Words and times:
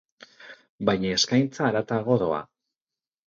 Baina 0.89 1.11
eskaintza 1.17 1.67
haratago 1.67 2.17
doa. 2.23 2.41